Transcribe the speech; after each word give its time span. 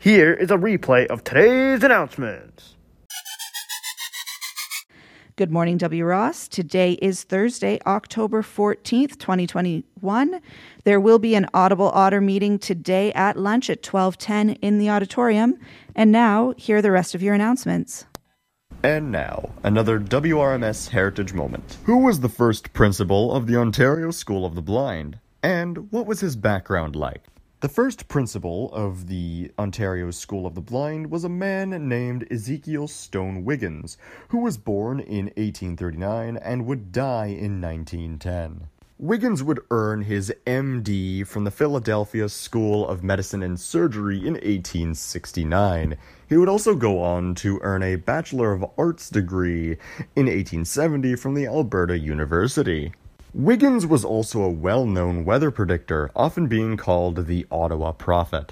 Here 0.00 0.32
is 0.32 0.52
a 0.52 0.56
replay 0.56 1.08
of 1.08 1.24
today's 1.24 1.82
announcements. 1.82 2.76
Good 5.34 5.50
morning, 5.50 5.76
W. 5.78 6.04
Ross. 6.04 6.46
Today 6.46 6.92
is 7.02 7.24
Thursday, 7.24 7.80
October 7.84 8.42
14th, 8.42 9.18
2021. 9.18 10.40
There 10.84 11.00
will 11.00 11.18
be 11.18 11.34
an 11.34 11.48
Audible 11.52 11.90
Otter 11.90 12.20
meeting 12.20 12.60
today 12.60 13.12
at 13.14 13.36
lunch 13.36 13.68
at 13.68 13.84
1210 13.84 14.62
in 14.62 14.78
the 14.78 14.88
auditorium. 14.88 15.58
And 15.96 16.12
now, 16.12 16.54
here 16.56 16.76
are 16.76 16.82
the 16.82 16.92
rest 16.92 17.16
of 17.16 17.22
your 17.22 17.34
announcements. 17.34 18.06
And 18.84 19.10
now, 19.10 19.50
another 19.64 19.98
WRMS 19.98 20.90
Heritage 20.90 21.32
Moment. 21.32 21.78
Who 21.86 22.04
was 22.04 22.20
the 22.20 22.28
first 22.28 22.72
principal 22.72 23.34
of 23.34 23.48
the 23.48 23.56
Ontario 23.56 24.12
School 24.12 24.46
of 24.46 24.54
the 24.54 24.62
Blind? 24.62 25.18
And 25.42 25.90
what 25.90 26.06
was 26.06 26.20
his 26.20 26.36
background 26.36 26.94
like? 26.94 27.24
The 27.60 27.68
first 27.68 28.06
principal 28.06 28.72
of 28.72 29.08
the 29.08 29.50
Ontario 29.58 30.12
School 30.12 30.46
of 30.46 30.54
the 30.54 30.60
Blind 30.60 31.10
was 31.10 31.24
a 31.24 31.28
man 31.28 31.70
named 31.88 32.24
Ezekiel 32.30 32.86
Stone 32.86 33.44
Wiggins, 33.44 33.98
who 34.28 34.38
was 34.38 34.56
born 34.56 35.00
in 35.00 35.24
1839 35.36 36.36
and 36.36 36.66
would 36.66 36.92
die 36.92 37.26
in 37.26 37.60
1910. 37.60 38.68
Wiggins 38.96 39.42
would 39.42 39.58
earn 39.72 40.02
his 40.02 40.32
MD 40.46 41.26
from 41.26 41.42
the 41.42 41.50
Philadelphia 41.50 42.28
School 42.28 42.86
of 42.86 43.02
Medicine 43.02 43.42
and 43.42 43.58
Surgery 43.58 44.18
in 44.18 44.34
1869. 44.34 45.96
He 46.28 46.36
would 46.36 46.48
also 46.48 46.76
go 46.76 47.02
on 47.02 47.34
to 47.36 47.58
earn 47.62 47.82
a 47.82 47.96
Bachelor 47.96 48.52
of 48.52 48.70
Arts 48.78 49.10
degree 49.10 49.78
in 50.14 50.26
1870 50.26 51.16
from 51.16 51.34
the 51.34 51.46
Alberta 51.46 51.98
University. 51.98 52.92
Wiggins 53.38 53.86
was 53.86 54.04
also 54.04 54.42
a 54.42 54.50
well 54.50 54.84
known 54.84 55.24
weather 55.24 55.52
predictor, 55.52 56.10
often 56.16 56.48
being 56.48 56.76
called 56.76 57.26
the 57.28 57.46
Ottawa 57.52 57.92
Prophet. 57.92 58.50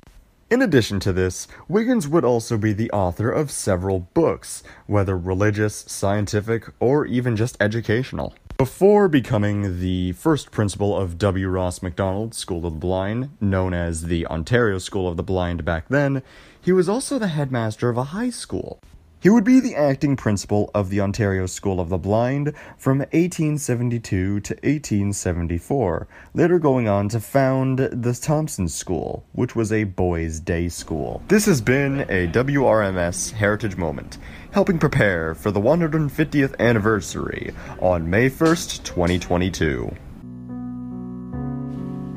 In 0.48 0.62
addition 0.62 1.00
to 1.00 1.12
this, 1.12 1.48
Wiggins 1.66 2.06
would 2.06 2.24
also 2.24 2.56
be 2.56 2.72
the 2.72 2.92
author 2.92 3.28
of 3.28 3.50
several 3.50 3.98
books, 3.98 4.62
whether 4.86 5.18
religious, 5.18 5.74
scientific, 5.88 6.68
or 6.78 7.04
even 7.04 7.34
just 7.34 7.56
educational. 7.58 8.32
Before 8.58 9.08
becoming 9.08 9.80
the 9.80 10.12
first 10.12 10.52
principal 10.52 10.96
of 10.96 11.18
W. 11.18 11.48
Ross 11.48 11.82
Macdonald 11.82 12.32
School 12.32 12.64
of 12.64 12.74
the 12.74 12.78
Blind, 12.78 13.30
known 13.40 13.74
as 13.74 14.02
the 14.02 14.24
Ontario 14.28 14.78
School 14.78 15.08
of 15.08 15.16
the 15.16 15.24
Blind 15.24 15.64
back 15.64 15.88
then, 15.88 16.22
he 16.60 16.70
was 16.70 16.88
also 16.88 17.18
the 17.18 17.26
headmaster 17.26 17.88
of 17.88 17.98
a 17.98 18.14
high 18.14 18.30
school. 18.30 18.78
He 19.18 19.30
would 19.30 19.44
be 19.44 19.60
the 19.60 19.74
acting 19.74 20.14
principal 20.14 20.70
of 20.74 20.90
the 20.90 21.00
Ontario 21.00 21.46
School 21.46 21.80
of 21.80 21.88
the 21.88 21.96
Blind 21.96 22.52
from 22.76 22.98
1872 22.98 24.40
to 24.40 24.54
1874, 24.54 26.06
later 26.34 26.58
going 26.58 26.86
on 26.86 27.08
to 27.08 27.18
found 27.18 27.78
the 27.78 28.12
Thompson 28.12 28.68
School, 28.68 29.24
which 29.32 29.56
was 29.56 29.72
a 29.72 29.84
boys' 29.84 30.38
day 30.38 30.68
school. 30.68 31.22
This 31.28 31.46
has 31.46 31.62
been 31.62 32.00
a 32.02 32.28
WRMS 32.28 33.32
Heritage 33.32 33.76
Moment, 33.76 34.18
helping 34.50 34.78
prepare 34.78 35.34
for 35.34 35.50
the 35.50 35.60
150th 35.60 36.54
anniversary 36.60 37.54
on 37.80 38.10
May 38.10 38.28
1st, 38.28 38.84
2022. 38.84 39.96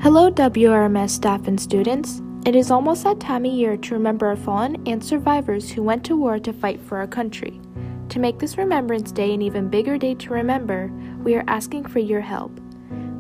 Hello, 0.01 0.29
WRMS 0.31 1.09
staff 1.11 1.47
and 1.47 1.59
students. 1.59 2.21
It 2.49 2.55
is 2.55 2.71
almost 2.71 3.03
that 3.03 3.19
time 3.19 3.45
of 3.45 3.51
year 3.51 3.77
to 3.77 3.93
remember 3.93 4.25
our 4.25 4.35
fallen 4.35 4.81
and 4.87 5.05
survivors 5.05 5.69
who 5.69 5.83
went 5.83 6.03
to 6.05 6.17
war 6.17 6.39
to 6.39 6.51
fight 6.51 6.81
for 6.81 6.97
our 6.97 7.05
country. 7.05 7.61
To 8.09 8.17
make 8.17 8.39
this 8.39 8.57
Remembrance 8.57 9.11
Day 9.11 9.35
an 9.35 9.43
even 9.43 9.69
bigger 9.69 9.99
day 9.99 10.15
to 10.15 10.33
remember, 10.33 10.91
we 11.23 11.35
are 11.35 11.43
asking 11.45 11.85
for 11.85 11.99
your 11.99 12.21
help. 12.21 12.59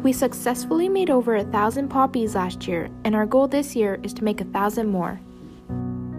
We 0.01 0.13
successfully 0.13 0.89
made 0.89 1.11
over 1.11 1.35
a 1.35 1.43
thousand 1.43 1.89
poppies 1.89 2.33
last 2.33 2.67
year, 2.67 2.89
and 3.03 3.13
our 3.13 3.27
goal 3.27 3.47
this 3.47 3.75
year 3.75 3.99
is 4.01 4.15
to 4.15 4.23
make 4.23 4.41
a 4.41 4.45
thousand 4.45 4.89
more. 4.89 5.21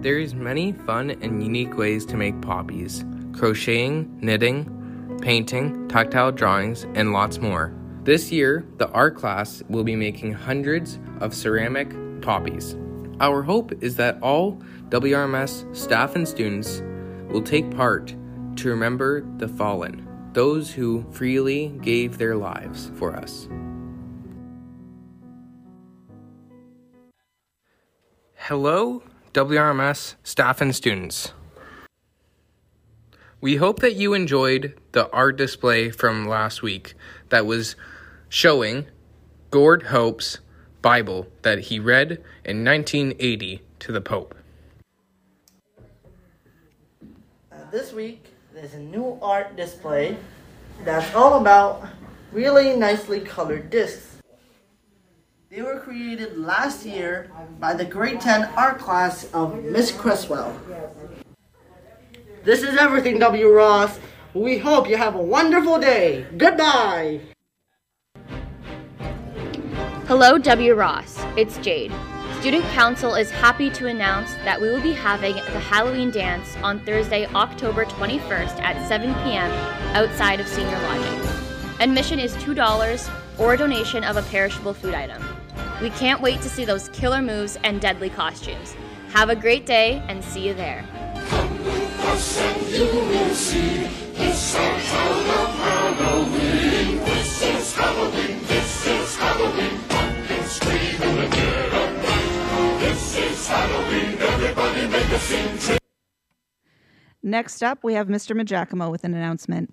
There 0.02 0.20
is 0.20 0.32
many 0.32 0.70
fun 0.70 1.10
and 1.10 1.42
unique 1.42 1.76
ways 1.76 2.06
to 2.06 2.16
make 2.16 2.40
poppies 2.40 3.04
crocheting, 3.32 4.20
knitting, 4.20 5.18
painting, 5.20 5.88
tactile 5.88 6.30
drawings, 6.30 6.86
and 6.94 7.12
lots 7.12 7.38
more. 7.38 7.74
This 8.04 8.30
year, 8.30 8.64
the 8.76 8.88
art 8.90 9.16
class 9.16 9.64
will 9.68 9.82
be 9.82 9.96
making 9.96 10.32
hundreds 10.34 11.00
of 11.18 11.34
ceramic 11.34 11.92
poppies. 12.22 12.76
Our 13.20 13.42
hope 13.42 13.82
is 13.82 13.96
that 13.96 14.18
all 14.22 14.58
WRMS 14.88 15.76
staff 15.76 16.16
and 16.16 16.26
students 16.26 16.82
will 17.28 17.42
take 17.42 17.70
part 17.70 18.16
to 18.56 18.70
remember 18.70 19.20
the 19.36 19.46
fallen, 19.46 20.08
those 20.32 20.72
who 20.72 21.04
freely 21.12 21.68
gave 21.82 22.16
their 22.16 22.34
lives 22.34 22.90
for 22.94 23.14
us. 23.14 23.46
Hello, 28.36 29.02
WRMS 29.34 30.14
staff 30.22 30.62
and 30.62 30.74
students. 30.74 31.34
We 33.42 33.56
hope 33.56 33.80
that 33.80 33.96
you 33.96 34.14
enjoyed 34.14 34.80
the 34.92 35.10
art 35.10 35.36
display 35.36 35.90
from 35.90 36.26
last 36.26 36.62
week 36.62 36.94
that 37.28 37.44
was 37.44 37.76
showing 38.30 38.86
Gord 39.50 39.84
Hope's 39.84 40.38
Bible 40.82 41.26
that 41.42 41.58
he 41.58 41.78
read 41.78 42.22
in 42.44 42.64
1980 42.64 43.62
to 43.80 43.92
the 43.92 44.00
Pope. 44.00 44.34
Uh, 47.52 47.70
this 47.70 47.92
week, 47.92 48.26
there's 48.54 48.74
a 48.74 48.78
new 48.78 49.18
art 49.22 49.56
display 49.56 50.16
that's 50.84 51.14
all 51.14 51.40
about 51.40 51.86
really 52.32 52.76
nicely 52.76 53.20
colored 53.20 53.70
discs. 53.70 54.18
They 55.50 55.62
were 55.62 55.80
created 55.80 56.38
last 56.38 56.86
year 56.86 57.30
by 57.58 57.74
the 57.74 57.84
grade 57.84 58.20
10 58.20 58.50
art 58.56 58.78
class 58.78 59.28
of 59.32 59.64
Miss 59.64 59.90
Cresswell. 59.90 60.56
This 62.44 62.62
is 62.62 62.76
everything, 62.76 63.18
W. 63.18 63.48
Ross. 63.48 63.98
We 64.32 64.58
hope 64.58 64.88
you 64.88 64.96
have 64.96 65.16
a 65.16 65.22
wonderful 65.22 65.80
day. 65.80 66.24
Goodbye. 66.36 67.20
Hello, 70.10 70.38
W. 70.38 70.74
Ross. 70.74 71.22
It's 71.36 71.56
Jade. 71.58 71.92
Student 72.40 72.64
Council 72.72 73.14
is 73.14 73.30
happy 73.30 73.70
to 73.70 73.86
announce 73.86 74.34
that 74.42 74.60
we 74.60 74.68
will 74.68 74.80
be 74.80 74.92
having 74.92 75.36
the 75.36 75.60
Halloween 75.60 76.10
dance 76.10 76.56
on 76.64 76.80
Thursday, 76.80 77.26
October 77.26 77.84
21st 77.84 78.60
at 78.60 78.88
7 78.88 79.14
p.m. 79.22 79.52
outside 79.94 80.40
of 80.40 80.48
Senior 80.48 80.76
Lodging. 80.80 81.28
Admission 81.78 82.18
is 82.18 82.34
$2 82.38 83.08
or 83.38 83.54
a 83.54 83.56
donation 83.56 84.02
of 84.02 84.16
a 84.16 84.22
perishable 84.22 84.74
food 84.74 84.94
item. 84.94 85.22
We 85.80 85.90
can't 85.90 86.20
wait 86.20 86.40
to 86.40 86.48
see 86.48 86.64
those 86.64 86.88
killer 86.88 87.22
moves 87.22 87.56
and 87.62 87.80
deadly 87.80 88.10
costumes. 88.10 88.74
Have 89.10 89.30
a 89.30 89.36
great 89.36 89.64
day 89.64 90.02
and 90.08 90.24
see 90.24 90.44
you 90.44 90.54
there. 90.54 90.82
Halloween. 97.80 98.40
This 98.46 98.86
is 98.86 99.16
Halloween, 99.16 99.89
Next 107.22 107.62
up, 107.62 107.84
we 107.84 107.94
have 107.94 108.08
Mr. 108.08 108.34
Majakamo 108.34 108.90
with 108.90 109.04
an 109.04 109.14
announcement. 109.14 109.72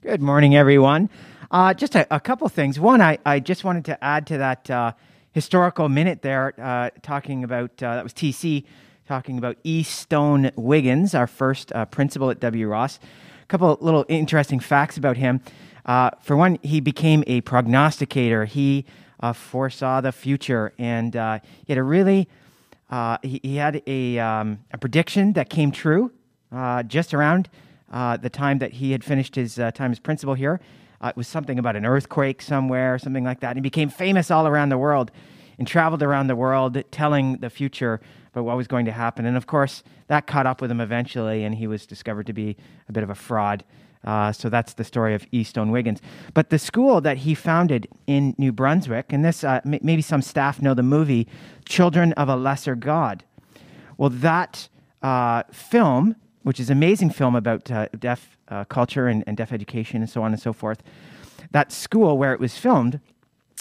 Good 0.00 0.22
morning, 0.22 0.56
everyone. 0.56 1.10
Uh, 1.50 1.74
just 1.74 1.94
a, 1.94 2.06
a, 2.12 2.18
couple 2.18 2.48
things. 2.48 2.80
One, 2.80 3.02
I, 3.02 3.18
I 3.26 3.40
just 3.40 3.62
wanted 3.62 3.84
to 3.84 4.02
add 4.02 4.26
to 4.28 4.38
that 4.38 4.70
uh, 4.70 4.92
historical 5.32 5.90
minute 5.90 6.22
there, 6.22 6.54
uh, 6.58 6.88
talking 7.02 7.44
about 7.44 7.70
uh, 7.82 7.94
that 7.94 8.02
was 8.02 8.14
TC 8.14 8.64
talking 9.06 9.36
about 9.36 9.58
E. 9.64 9.82
Stone 9.82 10.50
Wiggins, 10.56 11.14
our 11.14 11.26
first 11.26 11.72
uh, 11.72 11.84
principal 11.84 12.30
at 12.30 12.40
W. 12.40 12.66
Ross. 12.66 12.98
A 13.42 13.46
couple 13.46 13.76
little 13.82 14.06
interesting 14.08 14.60
facts 14.60 14.96
about 14.96 15.18
him. 15.18 15.42
Uh, 15.84 16.10
for 16.22 16.36
one, 16.36 16.58
he 16.62 16.80
became 16.80 17.22
a 17.26 17.42
prognosticator. 17.42 18.46
He 18.46 18.86
foresaw 19.34 20.00
the 20.00 20.10
future, 20.10 20.72
and 20.78 21.12
he 21.14 21.72
had 21.72 21.78
a 21.78 21.82
really 21.82 22.28
he, 23.22 23.40
he, 23.42 23.56
had 23.56 23.82
a, 23.86 24.18
um, 24.18 24.60
a 24.72 24.78
prediction 24.78 25.32
that 25.34 25.48
came 25.48 25.72
true 25.72 26.12
just 26.86 27.14
around 27.14 27.48
the 27.90 28.30
time 28.30 28.58
that 28.58 28.72
he 28.72 28.92
had 28.92 29.02
finished 29.04 29.34
his 29.34 29.54
time 29.74 29.92
as 29.92 29.98
principal 29.98 30.34
here. 30.34 30.60
Uh, 31.02 31.08
it 31.08 31.16
was 31.16 31.26
something 31.26 31.58
about 31.58 31.74
an 31.74 31.84
earthquake 31.84 32.40
somewhere, 32.40 32.96
something 32.98 33.24
like 33.24 33.40
that. 33.40 33.48
And 33.48 33.56
he 33.56 33.60
became 33.60 33.88
famous 33.88 34.30
all 34.30 34.46
around 34.46 34.68
the 34.68 34.78
world 34.78 35.10
and 35.58 35.66
traveled 35.66 36.02
around 36.02 36.28
the 36.28 36.36
world 36.36 36.80
telling 36.92 37.38
the 37.38 37.50
future 37.50 38.00
about 38.32 38.44
what 38.44 38.56
was 38.56 38.68
going 38.68 38.84
to 38.86 38.92
happen. 38.92 39.26
And 39.26 39.36
of 39.36 39.46
course, 39.46 39.82
that 40.06 40.26
caught 40.26 40.46
up 40.46 40.60
with 40.60 40.70
him 40.70 40.80
eventually, 40.80 41.44
and 41.44 41.56
he 41.56 41.66
was 41.66 41.86
discovered 41.86 42.26
to 42.26 42.32
be 42.32 42.56
a 42.88 42.92
bit 42.92 43.02
of 43.02 43.10
a 43.10 43.14
fraud. 43.14 43.64
Uh, 44.04 44.32
so 44.32 44.48
that's 44.48 44.74
the 44.74 44.84
story 44.84 45.14
of 45.14 45.26
E. 45.30 45.44
Stone 45.44 45.70
Wiggins. 45.70 46.00
But 46.34 46.50
the 46.50 46.58
school 46.58 47.00
that 47.00 47.18
he 47.18 47.34
founded 47.34 47.88
in 48.06 48.34
New 48.36 48.52
Brunswick, 48.52 49.12
and 49.12 49.24
this 49.24 49.44
uh, 49.44 49.60
m- 49.64 49.78
maybe 49.82 50.02
some 50.02 50.22
staff 50.22 50.60
know 50.60 50.74
the 50.74 50.82
movie 50.82 51.28
Children 51.64 52.12
of 52.14 52.28
a 52.28 52.36
Lesser 52.36 52.74
God. 52.74 53.24
Well, 53.96 54.10
that 54.10 54.68
uh, 55.02 55.44
film, 55.52 56.16
which 56.42 56.58
is 56.58 56.70
an 56.70 56.76
amazing 56.76 57.10
film 57.10 57.36
about 57.36 57.70
uh, 57.70 57.88
deaf 57.98 58.36
uh, 58.48 58.64
culture 58.64 59.06
and, 59.06 59.22
and, 59.26 59.36
deaf 59.36 59.52
education 59.52 60.02
and 60.02 60.10
so 60.10 60.22
on 60.22 60.32
and 60.32 60.42
so 60.42 60.52
forth. 60.52 60.82
That 61.52 61.70
school 61.70 62.18
where 62.18 62.32
it 62.32 62.40
was 62.40 62.58
filmed, 62.58 63.00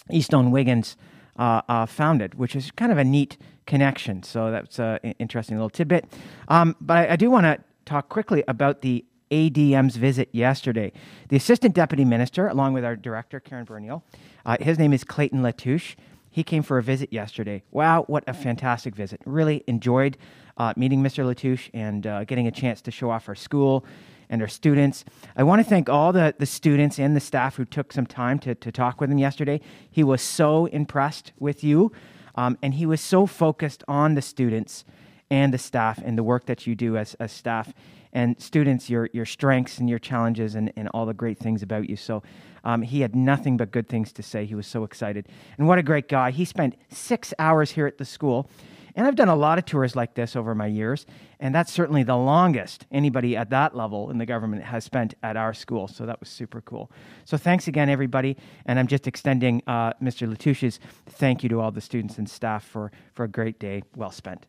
E. 0.09 0.21
Stone 0.21 0.51
Wiggins 0.51 0.97
uh, 1.37 1.85
founded, 1.85 2.35
which 2.35 2.55
is 2.55 2.71
kind 2.71 2.91
of 2.91 2.97
a 2.97 3.03
neat 3.03 3.37
connection. 3.65 4.23
So 4.23 4.51
that's 4.51 4.79
an 4.79 4.99
interesting 5.19 5.57
little 5.57 5.69
tidbit. 5.69 6.05
Um, 6.47 6.75
but 6.81 6.97
I, 6.97 7.13
I 7.13 7.15
do 7.15 7.29
want 7.31 7.45
to 7.45 7.59
talk 7.85 8.09
quickly 8.09 8.43
about 8.47 8.81
the 8.81 9.05
ADM's 9.31 9.95
visit 9.95 10.29
yesterday. 10.31 10.91
The 11.29 11.37
Assistant 11.37 11.73
Deputy 11.73 12.05
Minister, 12.05 12.47
along 12.47 12.73
with 12.73 12.85
our 12.85 12.95
Director, 12.95 13.39
Karen 13.39 13.65
Berniel, 13.65 14.03
uh, 14.45 14.57
his 14.59 14.77
name 14.77 14.93
is 14.93 15.03
Clayton 15.03 15.41
Latouche. 15.41 15.95
He 16.29 16.43
came 16.43 16.63
for 16.63 16.77
a 16.77 16.83
visit 16.83 17.11
yesterday. 17.11 17.63
Wow, 17.71 18.03
what 18.07 18.23
a 18.27 18.33
fantastic 18.33 18.95
visit. 18.95 19.21
Really 19.25 19.63
enjoyed 19.67 20.17
uh, 20.57 20.73
meeting 20.77 21.01
Mr. 21.03 21.25
Latouche 21.25 21.69
and 21.73 22.07
uh, 22.07 22.23
getting 22.23 22.47
a 22.47 22.51
chance 22.51 22.81
to 22.81 22.91
show 22.91 23.09
off 23.09 23.27
our 23.27 23.35
school 23.35 23.85
and 24.29 24.41
our 24.41 24.47
students. 24.47 25.03
I 25.35 25.43
want 25.43 25.61
to 25.61 25.69
thank 25.69 25.89
all 25.89 26.13
the, 26.13 26.33
the 26.37 26.45
students 26.45 26.99
and 26.99 27.15
the 27.15 27.19
staff 27.19 27.57
who 27.57 27.65
took 27.65 27.91
some 27.91 28.05
time 28.05 28.39
to, 28.39 28.55
to 28.55 28.71
talk 28.71 29.01
with 29.01 29.11
him 29.11 29.17
yesterday. 29.17 29.59
He 29.89 30.03
was 30.03 30.21
so 30.21 30.67
impressed 30.67 31.33
with 31.37 31.63
you, 31.63 31.91
um, 32.35 32.57
and 32.61 32.75
he 32.75 32.85
was 32.85 33.01
so 33.01 33.25
focused 33.25 33.83
on 33.87 34.15
the 34.15 34.21
students 34.21 34.85
and 35.31 35.53
the 35.53 35.57
staff 35.57 35.99
and 36.03 36.17
the 36.17 36.23
work 36.23 36.45
that 36.45 36.67
you 36.67 36.75
do 36.75 36.97
as, 36.97 37.15
as 37.15 37.31
staff 37.31 37.73
and 38.13 38.39
students, 38.39 38.89
your, 38.89 39.09
your 39.13 39.25
strengths 39.25 39.79
and 39.79 39.89
your 39.89 39.97
challenges 39.97 40.55
and, 40.55 40.71
and 40.75 40.89
all 40.89 41.05
the 41.05 41.13
great 41.13 41.39
things 41.39 41.63
about 41.63 41.89
you. 41.89 41.95
So 41.95 42.21
um, 42.65 42.81
he 42.81 43.01
had 43.01 43.15
nothing 43.15 43.57
but 43.57 43.71
good 43.71 43.87
things 43.87 44.11
to 44.13 44.23
say. 44.23 44.45
He 44.45 44.53
was 44.53 44.67
so 44.67 44.83
excited. 44.83 45.27
And 45.57 45.67
what 45.67 45.79
a 45.79 45.83
great 45.83 46.09
guy. 46.09 46.31
He 46.31 46.45
spent 46.45 46.75
six 46.89 47.33
hours 47.39 47.71
here 47.71 47.87
at 47.87 47.97
the 47.97 48.05
school. 48.05 48.49
And 48.93 49.07
I've 49.07 49.15
done 49.15 49.29
a 49.29 49.35
lot 49.35 49.57
of 49.57 49.63
tours 49.65 49.95
like 49.95 50.15
this 50.15 50.35
over 50.35 50.53
my 50.53 50.65
years, 50.65 51.05
and 51.39 51.55
that's 51.55 51.71
certainly 51.71 52.03
the 52.03 52.17
longest 52.17 52.85
anybody 52.91 53.37
at 53.37 53.49
that 53.51 53.73
level 53.73 54.11
in 54.11 54.17
the 54.17 54.25
government 54.25 54.63
has 54.63 54.83
spent 54.83 55.13
at 55.23 55.37
our 55.37 55.53
school. 55.53 55.87
So 55.87 56.05
that 56.05 56.19
was 56.19 56.27
super 56.27 56.59
cool. 56.59 56.91
So 57.23 57.37
thanks 57.37 57.69
again, 57.69 57.87
everybody. 57.87 58.35
And 58.65 58.77
I'm 58.77 58.87
just 58.87 59.07
extending 59.07 59.63
uh, 59.65 59.93
Mr. 60.03 60.29
Latouche's 60.29 60.81
thank 61.07 61.41
you 61.41 61.47
to 61.47 61.61
all 61.61 61.71
the 61.71 61.79
students 61.79 62.17
and 62.17 62.29
staff 62.29 62.65
for, 62.65 62.91
for 63.13 63.23
a 63.23 63.29
great 63.29 63.59
day 63.59 63.83
well 63.95 64.11
spent. 64.11 64.45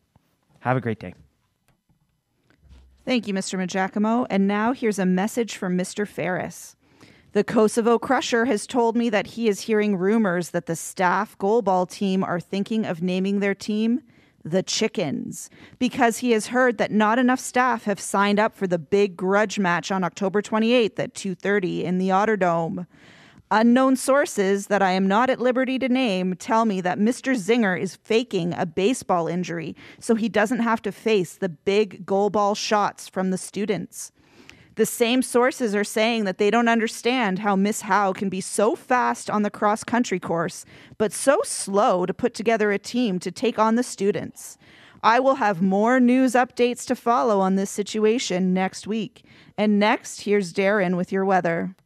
Have 0.63 0.77
a 0.77 0.81
great 0.81 1.01
day. 1.01 1.15
Thank 3.05 3.27
you, 3.27 3.35
Mr. 3.35 3.59
Majakamo. 3.59 4.27
And 4.31 4.47
now 4.47 4.73
here's 4.73 4.99
a 4.99 5.07
message 5.07 5.57
from 5.57 5.77
Mr. 5.77 6.07
Ferris. 6.07 6.77
The 7.33 7.43
Kosovo 7.43 7.99
Crusher 7.99 8.45
has 8.45 8.67
told 8.67 8.97
me 8.97 9.11
that 9.11 9.29
he 9.29 9.49
is 9.49 9.63
hearing 9.63 9.97
rumors 9.97 10.51
that 10.51 10.67
the 10.67 10.77
staff 10.77 11.37
goalball 11.39 11.91
team 11.91 12.23
are 12.23 12.39
thinking 12.39 12.85
of 12.85 13.03
naming 13.03 13.41
their 13.41 13.55
team 13.55 14.03
the 14.45 14.63
Chickens 14.63 15.51
because 15.79 16.19
he 16.19 16.33
has 16.33 16.49
heard 16.49 16.79
that 16.79 16.91
not 16.91 17.19
enough 17.19 17.41
staff 17.41 17.85
have 17.85 18.01
signed 18.01 18.39
up 18.39 18.57
for 18.57 18.67
the 18.67 18.79
big 18.79 19.17
grudge 19.17 19.59
match 19.59 19.91
on 19.91 20.05
October 20.05 20.43
28th 20.43 20.99
at 20.99 21.15
2:30 21.15 21.85
in 21.85 21.99
the 21.99 22.09
Otterdome. 22.09 22.87
Unknown 23.55 23.97
sources 23.97 24.69
that 24.69 24.81
I 24.81 24.93
am 24.93 25.07
not 25.07 25.29
at 25.29 25.39
liberty 25.39 25.79
to 25.79 25.89
name 25.91 26.35
tell 26.37 26.65
me 26.65 26.81
that 26.81 26.99
Mr. 26.99 27.35
Zinger 27.35 27.79
is 27.79 27.97
faking 27.97 28.55
a 28.55 28.65
baseball 28.65 29.29
injury 29.29 29.77
so 30.01 30.15
he 30.15 30.31
doesn't 30.31 30.61
have 30.61 30.81
to 30.81 30.91
face 30.91 31.35
the 31.35 31.51
big 31.51 32.07
goalball 32.07 32.57
shots 32.57 33.11
from 33.11 33.31
the 33.31 33.37
students. 33.37 34.11
The 34.77 34.87
same 34.87 35.21
sources 35.21 35.75
are 35.75 35.85
saying 35.85 36.25
that 36.25 36.39
they 36.39 36.51
don't 36.51 36.67
understand 36.67 37.41
how 37.41 37.55
Miss 37.55 37.83
Howe 37.83 38.15
can 38.15 38.31
be 38.31 38.41
so 38.41 38.75
fast 38.75 39.29
on 39.29 39.43
the 39.43 39.51
cross 39.51 39.85
country 39.85 40.19
course, 40.19 40.65
but 40.97 41.13
so 41.13 41.39
slow 41.45 42.07
to 42.07 42.15
put 42.15 42.33
together 42.33 42.73
a 42.73 42.79
team 42.79 43.19
to 43.19 43.31
take 43.31 43.59
on 43.59 43.75
the 43.75 43.83
students. 43.83 44.57
I 45.03 45.21
will 45.21 45.35
have 45.35 45.61
more 45.61 46.01
news 46.01 46.33
updates 46.33 46.87
to 46.87 46.97
follow 46.97 47.41
on 47.41 47.57
this 47.57 47.71
situation 47.71 48.55
next 48.55 48.87
week. 48.87 49.27
And 49.59 49.79
next, 49.79 50.23
here's 50.23 50.55
Darren 50.55 50.97
with 50.97 51.13
your 51.13 51.27
weather. 51.27 51.77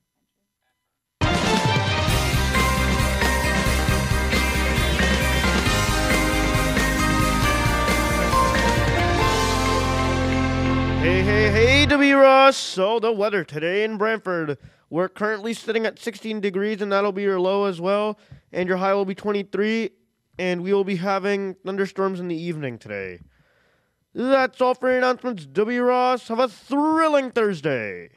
Hey, 11.16 11.50
hey, 11.50 11.86
W. 11.86 12.16
Ross. 12.18 12.58
So, 12.58 13.00
the 13.00 13.10
weather 13.10 13.42
today 13.42 13.84
in 13.84 13.96
Brantford. 13.96 14.58
We're 14.90 15.08
currently 15.08 15.54
sitting 15.54 15.86
at 15.86 15.98
16 15.98 16.42
degrees, 16.42 16.82
and 16.82 16.92
that'll 16.92 17.10
be 17.10 17.22
your 17.22 17.40
low 17.40 17.64
as 17.64 17.80
well. 17.80 18.18
And 18.52 18.68
your 18.68 18.76
high 18.76 18.92
will 18.92 19.06
be 19.06 19.14
23, 19.14 19.92
and 20.38 20.62
we 20.62 20.74
will 20.74 20.84
be 20.84 20.96
having 20.96 21.54
thunderstorms 21.64 22.20
in 22.20 22.28
the 22.28 22.36
evening 22.36 22.78
today. 22.78 23.20
That's 24.14 24.60
all 24.60 24.74
for 24.74 24.90
your 24.90 24.98
announcements, 24.98 25.46
W. 25.46 25.84
Ross. 25.84 26.28
Have 26.28 26.38
a 26.38 26.48
thrilling 26.48 27.30
Thursday. 27.30 28.10